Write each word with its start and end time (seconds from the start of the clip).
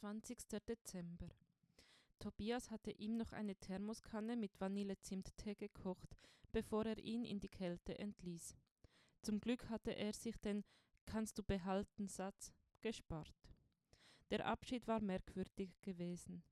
23. 0.00 0.62
Dezember. 0.66 1.28
Tobias 2.20 2.70
hatte 2.70 2.90
ihm 2.90 3.18
noch 3.18 3.32
eine 3.32 3.54
Thermoskanne 3.54 4.34
mit 4.34 4.58
Vanillezimttee 4.58 5.54
gekocht, 5.54 6.16
bevor 6.52 6.86
er 6.86 6.98
ihn 6.98 7.26
in 7.26 7.38
die 7.38 7.50
Kälte 7.50 7.98
entließ. 7.98 8.56
Zum 9.20 9.40
Glück 9.40 9.68
hatte 9.68 9.94
er 9.94 10.14
sich 10.14 10.38
den 10.38 10.64
Kannst 11.04 11.38
du 11.38 11.42
behalten 11.42 12.08
Satz 12.08 12.50
gespart. 12.80 13.34
Der 14.30 14.46
Abschied 14.46 14.86
war 14.86 15.00
merkwürdig 15.00 15.78
gewesen. 15.82 16.44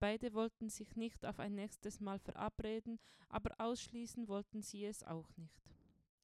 Beide 0.00 0.32
wollten 0.34 0.68
sich 0.68 0.96
nicht 0.96 1.24
auf 1.24 1.38
ein 1.38 1.54
nächstes 1.54 2.00
Mal 2.00 2.18
verabreden, 2.18 2.98
aber 3.28 3.54
ausschließen 3.58 4.26
wollten 4.26 4.62
sie 4.62 4.84
es 4.84 5.04
auch 5.04 5.36
nicht. 5.36 5.62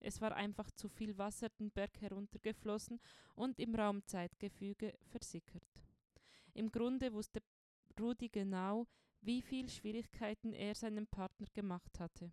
Es 0.00 0.20
war 0.20 0.34
einfach 0.34 0.70
zu 0.72 0.88
viel 0.88 1.16
Wasser 1.16 1.48
den 1.48 1.70
Berg 1.70 2.00
heruntergeflossen 2.00 2.98
und 3.36 3.60
im 3.60 3.74
Raumzeitgefüge 3.74 4.94
versickert. 5.10 5.82
Im 6.54 6.70
Grunde 6.70 7.12
wusste 7.12 7.42
Rudi 7.98 8.28
genau, 8.28 8.86
wie 9.20 9.42
viel 9.42 9.68
Schwierigkeiten 9.68 10.52
er 10.52 10.74
seinem 10.74 11.06
Partner 11.06 11.46
gemacht 11.54 11.98
hatte. 12.00 12.32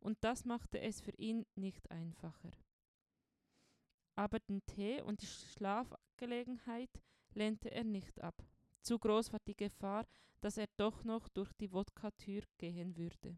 Und 0.00 0.18
das 0.20 0.44
machte 0.44 0.80
es 0.80 1.00
für 1.00 1.16
ihn 1.16 1.46
nicht 1.54 1.90
einfacher. 1.90 2.52
Aber 4.14 4.38
den 4.40 4.64
Tee 4.66 5.00
und 5.02 5.22
die 5.22 5.26
Schlafgelegenheit 5.26 6.90
lehnte 7.34 7.70
er 7.70 7.84
nicht 7.84 8.20
ab. 8.20 8.42
Zu 8.82 8.98
groß 8.98 9.32
war 9.32 9.40
die 9.46 9.56
Gefahr, 9.56 10.06
dass 10.40 10.56
er 10.56 10.66
doch 10.76 11.04
noch 11.04 11.28
durch 11.28 11.52
die 11.54 11.72
Wodka-Tür 11.72 12.42
gehen 12.58 12.96
würde. 12.96 13.36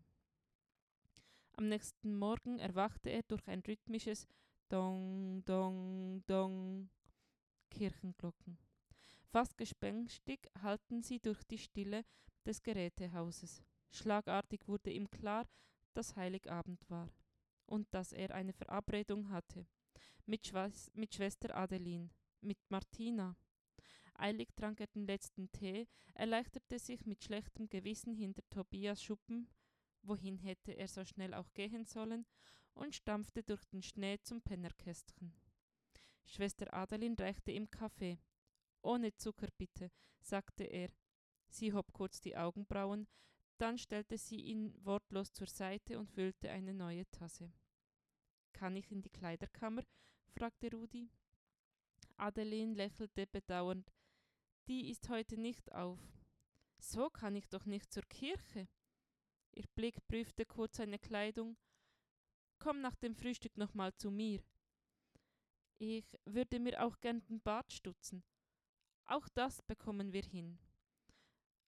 Am 1.52 1.68
nächsten 1.68 2.16
Morgen 2.16 2.58
erwachte 2.58 3.10
er 3.10 3.22
durch 3.22 3.46
ein 3.46 3.60
rhythmisches 3.66 4.26
Dong, 4.68 5.42
Dong, 5.44 6.22
Dong 6.26 6.88
Kirchenglocken. 7.70 8.58
Fast 9.32 9.56
gespenstig 9.56 10.40
hallten 10.60 11.02
sie 11.02 11.20
durch 11.20 11.42
die 11.44 11.58
Stille 11.58 12.04
des 12.44 12.62
Gerätehauses. 12.62 13.62
Schlagartig 13.90 14.66
wurde 14.66 14.90
ihm 14.90 15.10
klar, 15.10 15.46
dass 15.94 16.16
Heiligabend 16.16 16.88
war 16.88 17.08
und 17.66 17.86
dass 17.92 18.12
er 18.12 18.34
eine 18.34 18.52
Verabredung 18.52 19.30
hatte. 19.30 19.66
Mit, 20.26 20.46
Schweiß, 20.46 20.90
mit 20.94 21.14
Schwester 21.14 21.56
Adeline, 21.56 22.10
mit 22.40 22.58
Martina. 22.68 23.36
Eilig 24.14 24.48
trank 24.54 24.80
er 24.80 24.86
den 24.88 25.06
letzten 25.06 25.50
Tee, 25.50 25.88
erleichterte 26.14 26.78
sich 26.78 27.06
mit 27.06 27.24
schlechtem 27.24 27.68
Gewissen 27.68 28.14
hinter 28.14 28.42
Tobias 28.50 29.02
Schuppen 29.02 29.48
wohin 30.02 30.38
hätte 30.38 30.72
er 30.72 30.88
so 30.88 31.04
schnell 31.04 31.34
auch 31.34 31.52
gehen 31.52 31.84
sollen, 31.84 32.26
und 32.72 32.94
stampfte 32.94 33.42
durch 33.42 33.64
den 33.66 33.82
Schnee 33.82 34.18
zum 34.22 34.40
Pennerkästchen. 34.42 35.34
Schwester 36.24 36.72
Adeline 36.72 37.16
reichte 37.18 37.50
ihm 37.50 37.70
Kaffee. 37.70 38.18
Ohne 38.82 39.14
Zucker 39.16 39.48
bitte, 39.58 39.90
sagte 40.20 40.64
er. 40.64 40.90
Sie 41.48 41.72
hob 41.72 41.92
kurz 41.92 42.20
die 42.20 42.36
Augenbrauen, 42.36 43.08
dann 43.58 43.76
stellte 43.76 44.16
sie 44.16 44.40
ihn 44.40 44.74
wortlos 44.84 45.32
zur 45.32 45.46
Seite 45.46 45.98
und 45.98 46.10
füllte 46.10 46.50
eine 46.50 46.72
neue 46.72 47.10
Tasse. 47.10 47.52
Kann 48.52 48.76
ich 48.76 48.90
in 48.90 49.02
die 49.02 49.10
Kleiderkammer? 49.10 49.82
fragte 50.28 50.70
Rudi. 50.70 51.10
Adeline 52.16 52.74
lächelte 52.74 53.26
bedauernd. 53.26 53.92
Die 54.68 54.90
ist 54.90 55.08
heute 55.08 55.36
nicht 55.36 55.72
auf. 55.72 55.98
So 56.78 57.10
kann 57.10 57.36
ich 57.36 57.48
doch 57.48 57.66
nicht 57.66 57.92
zur 57.92 58.04
Kirche. 58.04 58.68
Ihr 59.52 59.66
Blick 59.74 60.06
prüfte 60.06 60.46
kurz 60.46 60.76
seine 60.76 60.98
Kleidung. 60.98 61.56
Komm 62.58 62.80
nach 62.80 62.94
dem 62.94 63.14
Frühstück 63.14 63.56
nochmal 63.56 63.94
zu 63.94 64.10
mir. 64.10 64.42
Ich 65.78 66.06
würde 66.24 66.60
mir 66.60 66.84
auch 66.84 67.00
gern 67.00 67.22
den 67.26 67.40
Bart 67.40 67.72
stutzen. 67.72 68.22
Auch 69.10 69.28
das 69.30 69.60
bekommen 69.62 70.12
wir 70.12 70.22
hin. 70.22 70.56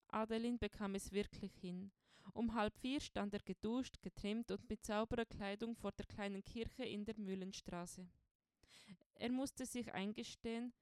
Adeline 0.06 0.58
bekam 0.58 0.94
es 0.94 1.10
wirklich 1.10 1.52
hin. 1.56 1.90
Um 2.34 2.54
halb 2.54 2.78
vier 2.78 3.00
stand 3.00 3.34
er 3.34 3.40
geduscht, 3.40 4.00
getrimmt 4.00 4.52
und 4.52 4.70
mit 4.70 4.84
sauberer 4.84 5.24
Kleidung 5.24 5.74
vor 5.74 5.90
der 5.90 6.06
kleinen 6.06 6.44
Kirche 6.44 6.84
in 6.84 7.04
der 7.04 7.18
Mühlenstraße. 7.18 8.06
Er 9.14 9.32
musste 9.32 9.66
sich 9.66 9.92
eingestehen, 9.92 10.72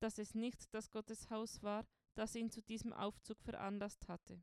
dass 0.00 0.16
es 0.16 0.34
nicht 0.34 0.72
das 0.72 0.90
Gotteshaus 0.90 1.62
war, 1.62 1.84
das 2.14 2.34
ihn 2.34 2.50
zu 2.50 2.62
diesem 2.62 2.94
Aufzug 2.94 3.42
veranlasst 3.42 4.08
hatte. 4.08 4.40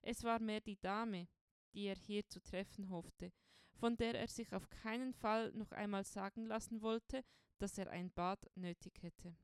Es 0.00 0.24
war 0.24 0.40
mehr 0.40 0.62
die 0.62 0.80
Dame, 0.80 1.28
die 1.74 1.82
er 1.82 1.96
hier 1.96 2.26
zu 2.30 2.40
treffen 2.40 2.88
hoffte, 2.88 3.30
von 3.74 3.98
der 3.98 4.18
er 4.18 4.28
sich 4.28 4.54
auf 4.54 4.70
keinen 4.70 5.12
Fall 5.12 5.52
noch 5.52 5.72
einmal 5.72 6.04
sagen 6.04 6.46
lassen 6.46 6.80
wollte, 6.80 7.22
dass 7.58 7.76
er 7.76 7.90
ein 7.90 8.10
Bad 8.10 8.50
nötig 8.54 9.02
hätte. 9.02 9.36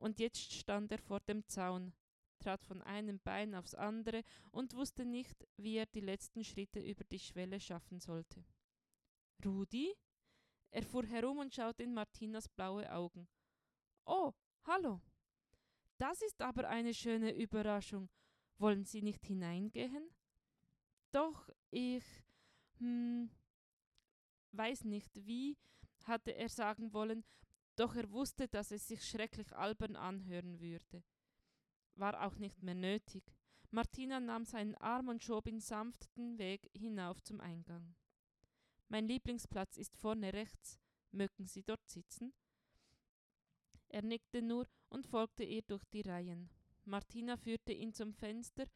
Und 0.00 0.18
jetzt 0.18 0.52
stand 0.52 0.90
er 0.90 0.98
vor 0.98 1.20
dem 1.20 1.46
Zaun, 1.46 1.92
trat 2.38 2.64
von 2.64 2.80
einem 2.80 3.20
Bein 3.20 3.54
aufs 3.54 3.74
andere 3.74 4.22
und 4.50 4.74
wusste 4.74 5.04
nicht, 5.04 5.46
wie 5.58 5.76
er 5.76 5.86
die 5.86 6.00
letzten 6.00 6.42
Schritte 6.42 6.80
über 6.80 7.04
die 7.04 7.18
Schwelle 7.18 7.60
schaffen 7.60 8.00
sollte. 8.00 8.42
Rudi? 9.44 9.94
Er 10.70 10.82
fuhr 10.82 11.04
herum 11.04 11.38
und 11.38 11.54
schaute 11.54 11.82
in 11.82 11.92
Martinas 11.92 12.48
blaue 12.48 12.90
Augen. 12.90 13.28
Oh, 14.06 14.32
hallo. 14.64 15.02
Das 15.98 16.22
ist 16.22 16.40
aber 16.40 16.68
eine 16.68 16.94
schöne 16.94 17.36
Überraschung. 17.36 18.08
Wollen 18.56 18.84
Sie 18.84 19.02
nicht 19.02 19.26
hineingehen? 19.26 20.10
Doch, 21.12 21.50
ich 21.70 22.04
hm, 22.78 23.30
weiß 24.52 24.84
nicht 24.84 25.26
wie, 25.26 25.58
hatte 26.04 26.34
er 26.34 26.48
sagen 26.48 26.92
wollen, 26.94 27.22
doch 27.80 27.94
er 27.94 28.10
wusste, 28.10 28.46
dass 28.46 28.72
es 28.72 28.86
sich 28.86 29.02
schrecklich 29.08 29.56
albern 29.56 29.96
anhören 29.96 30.60
würde. 30.60 31.02
War 31.94 32.26
auch 32.26 32.36
nicht 32.36 32.62
mehr 32.62 32.74
nötig. 32.74 33.24
Martina 33.70 34.20
nahm 34.20 34.44
seinen 34.44 34.74
Arm 34.74 35.08
und 35.08 35.24
schob 35.24 35.46
ihn 35.46 35.60
sanft 35.60 36.14
den 36.18 36.36
Weg 36.36 36.70
hinauf 36.74 37.22
zum 37.22 37.40
Eingang. 37.40 37.94
Mein 38.88 39.06
Lieblingsplatz 39.06 39.78
ist 39.78 39.96
vorne 39.96 40.34
rechts. 40.34 40.78
Mögen 41.10 41.46
Sie 41.46 41.62
dort 41.62 41.88
sitzen? 41.88 42.34
Er 43.88 44.02
nickte 44.02 44.42
nur 44.42 44.68
und 44.90 45.06
folgte 45.06 45.44
ihr 45.44 45.62
durch 45.62 45.84
die 45.86 46.02
Reihen. 46.02 46.50
Martina 46.84 47.38
führte 47.38 47.72
ihn 47.72 47.94
zum 47.94 48.12
Fenster. 48.12 48.66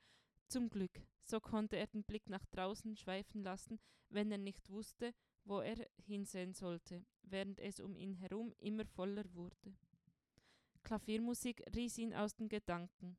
Zum 0.48 0.68
Glück, 0.68 1.00
so 1.22 1.40
konnte 1.40 1.76
er 1.76 1.86
den 1.86 2.04
Blick 2.04 2.28
nach 2.28 2.44
draußen 2.46 2.96
schweifen 2.96 3.42
lassen, 3.42 3.80
wenn 4.08 4.30
er 4.30 4.38
nicht 4.38 4.70
wusste, 4.70 5.14
wo 5.44 5.60
er 5.60 5.86
hinsehen 6.06 6.54
sollte, 6.54 7.04
während 7.22 7.60
es 7.60 7.80
um 7.80 7.96
ihn 7.96 8.14
herum 8.14 8.54
immer 8.58 8.86
voller 8.86 9.24
wurde. 9.34 9.76
Klaviermusik 10.82 11.62
riss 11.74 11.98
ihn 11.98 12.14
aus 12.14 12.34
den 12.36 12.48
Gedanken, 12.48 13.16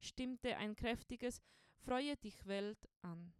stimmte 0.00 0.56
ein 0.56 0.74
kräftiges 0.76 1.40
Freue 1.78 2.16
dich 2.16 2.46
Welt 2.46 2.88
an. 3.02 3.32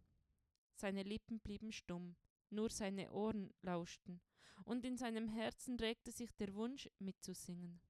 Seine 0.73 1.03
Lippen 1.03 1.39
blieben 1.39 1.71
stumm, 1.71 2.15
nur 2.49 2.69
seine 2.69 3.11
Ohren 3.11 3.53
lauschten, 3.61 4.21
und 4.63 4.85
in 4.85 4.95
seinem 4.95 5.27
Herzen 5.27 5.77
regte 5.77 6.11
sich 6.11 6.33
der 6.35 6.53
Wunsch, 6.53 6.89
mitzusingen. 6.99 7.81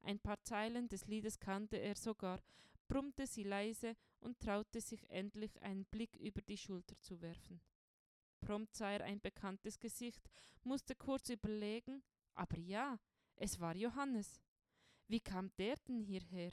Ein 0.00 0.20
paar 0.20 0.42
Zeilen 0.42 0.88
des 0.88 1.06
Liedes 1.06 1.40
kannte 1.40 1.78
er 1.78 1.94
sogar, 1.96 2.42
brummte 2.86 3.26
sie 3.26 3.44
leise 3.44 3.96
und 4.20 4.40
traute 4.40 4.80
sich 4.80 5.08
endlich 5.10 5.60
einen 5.62 5.84
Blick 5.86 6.16
über 6.16 6.42
die 6.42 6.56
Schulter 6.56 6.98
zu 7.00 7.20
werfen. 7.20 7.60
Prompt 8.40 8.74
sah 8.74 8.90
er 8.90 9.04
ein 9.04 9.20
bekanntes 9.20 9.78
Gesicht, 9.78 10.30
musste 10.62 10.94
kurz 10.94 11.28
überlegen, 11.28 12.02
aber 12.34 12.58
ja, 12.58 12.98
es 13.36 13.60
war 13.60 13.76
Johannes. 13.76 14.40
Wie 15.06 15.20
kam 15.20 15.50
der 15.56 15.76
denn 15.88 16.00
hierher? 16.00 16.52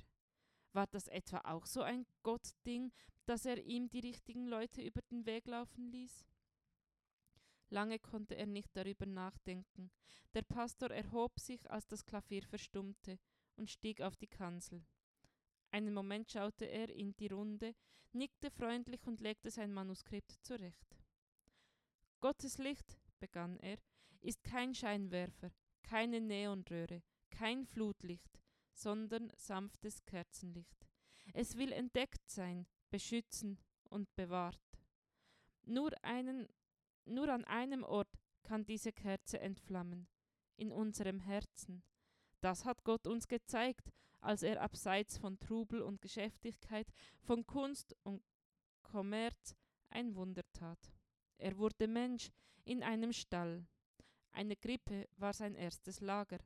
War 0.73 0.87
das 0.87 1.07
etwa 1.07 1.39
auch 1.45 1.65
so 1.65 1.81
ein 1.81 2.05
Gottding, 2.23 2.91
dass 3.25 3.45
er 3.45 3.63
ihm 3.63 3.89
die 3.89 3.99
richtigen 3.99 4.47
Leute 4.47 4.81
über 4.81 5.01
den 5.03 5.25
Weg 5.25 5.47
laufen 5.47 5.91
ließ? 5.91 6.25
Lange 7.69 7.99
konnte 7.99 8.35
er 8.35 8.45
nicht 8.45 8.75
darüber 8.75 9.05
nachdenken. 9.05 9.91
Der 10.33 10.43
Pastor 10.43 10.91
erhob 10.91 11.39
sich, 11.39 11.69
als 11.71 11.87
das 11.87 12.05
Klavier 12.05 12.43
verstummte 12.43 13.19
und 13.55 13.69
stieg 13.69 14.01
auf 14.01 14.15
die 14.15 14.27
Kanzel. 14.27 14.85
Einen 15.75 15.93
Moment 15.93 16.31
schaute 16.31 16.63
er 16.67 16.87
in 16.87 17.17
die 17.17 17.27
Runde, 17.27 17.75
nickte 18.13 18.49
freundlich 18.49 19.05
und 19.07 19.19
legte 19.19 19.51
sein 19.51 19.73
Manuskript 19.73 20.31
zurecht. 20.41 20.95
Gottes 22.21 22.59
Licht, 22.59 22.97
begann 23.19 23.59
er, 23.59 23.75
ist 24.21 24.41
kein 24.45 24.73
Scheinwerfer, 24.73 25.51
keine 25.83 26.21
Neonröhre, 26.21 27.03
kein 27.29 27.65
Flutlicht, 27.65 28.39
sondern 28.71 29.33
sanftes 29.35 30.05
Kerzenlicht. 30.05 30.87
Es 31.33 31.57
will 31.57 31.73
entdeckt 31.73 32.29
sein, 32.29 32.65
beschützen 32.89 33.59
und 33.89 34.15
bewahrt. 34.15 34.79
Nur, 35.63 35.91
einen, 36.05 36.47
nur 37.03 37.27
an 37.27 37.43
einem 37.43 37.83
Ort 37.83 38.17
kann 38.43 38.65
diese 38.65 38.93
Kerze 38.93 39.41
entflammen, 39.41 40.07
in 40.55 40.71
unserem 40.71 41.19
Herzen. 41.19 41.83
Das 42.39 42.63
hat 42.63 42.85
Gott 42.85 43.07
uns 43.07 43.27
gezeigt, 43.27 43.91
als 44.25 44.43
er 44.43 44.61
abseits 44.61 45.17
von 45.17 45.39
Trubel 45.39 45.81
und 45.81 46.01
Geschäftigkeit, 46.01 46.87
von 47.21 47.45
Kunst 47.45 47.95
und 48.03 48.23
Kommerz 48.81 49.55
ein 49.89 50.15
Wunder 50.15 50.43
tat. 50.53 50.91
Er 51.37 51.57
wurde 51.57 51.87
Mensch 51.87 52.31
in 52.63 52.83
einem 52.83 53.13
Stall. 53.13 53.65
Eine 54.31 54.55
Grippe 54.55 55.07
war 55.17 55.33
sein 55.33 55.55
erstes 55.55 56.01
Lager. 56.01 56.39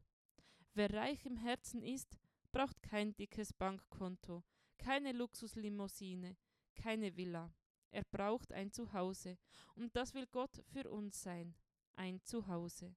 Wer 0.74 0.94
reich 0.94 1.26
im 1.26 1.38
Herzen 1.38 1.82
ist, 1.82 2.18
braucht 2.52 2.82
kein 2.82 3.16
dickes 3.16 3.54
Bankkonto, 3.54 4.44
keine 4.78 5.12
Luxuslimousine, 5.12 6.38
keine 6.76 7.16
Villa. 7.16 7.54
Er 7.92 8.04
braucht 8.04 8.54
ein 8.54 8.72
Zuhause. 8.72 9.38
Und 9.76 9.96
das 9.96 10.14
will 10.14 10.28
Gott 10.28 10.62
für 10.68 10.90
uns 10.90 11.22
sein. 11.22 11.56
Ein 11.96 12.22
Zuhause. 12.24 12.96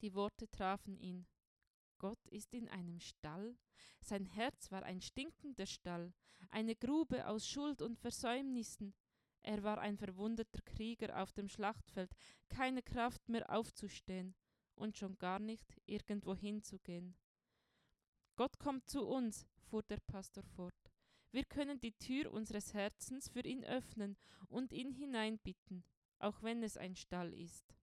Die 0.00 0.14
Worte 0.14 0.50
trafen 0.50 0.98
ihn. 0.98 1.26
Gott 1.98 2.26
ist 2.28 2.54
in 2.54 2.68
einem 2.68 3.00
Stall? 3.00 3.56
Sein 4.00 4.26
Herz 4.26 4.70
war 4.70 4.82
ein 4.82 5.00
stinkender 5.00 5.66
Stall, 5.66 6.12
eine 6.50 6.76
Grube 6.76 7.26
aus 7.26 7.48
Schuld 7.48 7.82
und 7.82 7.98
Versäumnissen. 7.98 8.94
Er 9.42 9.62
war 9.62 9.78
ein 9.78 9.96
verwundeter 9.96 10.62
Krieger 10.62 11.22
auf 11.22 11.32
dem 11.32 11.48
Schlachtfeld, 11.48 12.12
keine 12.48 12.82
Kraft 12.82 13.28
mehr 13.28 13.50
aufzustehen 13.50 14.34
und 14.74 14.96
schon 14.96 15.18
gar 15.18 15.38
nicht 15.38 15.80
irgendwo 15.86 16.34
hinzugehen. 16.34 17.16
Gott 18.36 18.58
kommt 18.58 18.88
zu 18.88 19.06
uns, 19.06 19.46
fuhr 19.58 19.82
der 19.82 20.00
Pastor 20.00 20.42
fort. 20.42 20.74
Wir 21.30 21.44
können 21.44 21.80
die 21.80 21.92
Tür 21.92 22.32
unseres 22.32 22.74
Herzens 22.74 23.28
für 23.28 23.40
ihn 23.40 23.64
öffnen 23.64 24.16
und 24.48 24.72
ihn 24.72 24.92
hineinbitten, 24.92 25.84
auch 26.18 26.42
wenn 26.42 26.62
es 26.62 26.76
ein 26.76 26.96
Stall 26.96 27.32
ist. 27.34 27.74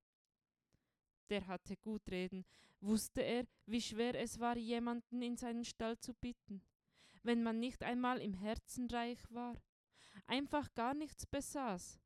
Der 1.32 1.48
hatte 1.48 1.78
gut 1.78 2.12
reden, 2.12 2.46
wusste 2.82 3.22
er, 3.22 3.46
wie 3.66 3.82
schwer 3.82 4.16
es 4.16 4.38
war, 4.42 4.58
jemanden 4.58 5.22
in 5.22 5.38
seinen 5.38 5.64
Stall 5.64 5.98
zu 5.98 6.14
bitten, 6.14 6.62
wenn 7.24 7.42
man 7.42 7.58
nicht 7.58 7.84
einmal 7.84 8.20
im 8.22 8.34
Herzen 8.34 8.90
reich 8.90 9.24
war, 9.30 9.56
einfach 10.28 10.74
gar 10.74 10.94
nichts 10.94 11.26
besaß. 11.26 12.02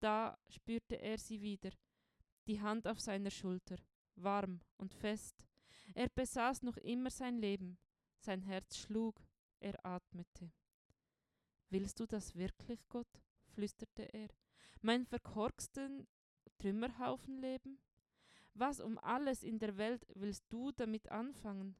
Da 0.00 0.36
spürte 0.48 1.00
er 1.00 1.18
sie 1.18 1.40
wieder, 1.40 1.70
die 2.48 2.60
Hand 2.60 2.88
auf 2.88 2.98
seiner 3.00 3.30
Schulter, 3.30 3.76
warm 4.16 4.60
und 4.76 4.92
fest. 4.92 5.46
Er 5.94 6.08
besaß 6.08 6.62
noch 6.62 6.78
immer 6.78 7.10
sein 7.10 7.38
Leben, 7.38 7.78
sein 8.18 8.42
Herz 8.42 8.76
schlug, 8.76 9.22
er 9.60 9.86
atmete. 9.86 10.50
Willst 11.70 12.00
du 12.00 12.06
das 12.06 12.34
wirklich, 12.34 12.88
Gott? 12.88 13.22
flüsterte 13.46 14.02
er. 14.12 14.28
Mein 14.80 15.06
verkorksten 15.06 16.08
Trümmerhaufen 16.58 17.40
leben? 17.40 17.78
Was 18.58 18.80
um 18.80 18.98
alles 18.98 19.44
in 19.44 19.60
der 19.60 19.76
Welt 19.76 20.04
willst 20.14 20.44
du 20.48 20.72
damit 20.72 21.12
anfangen? 21.12 21.76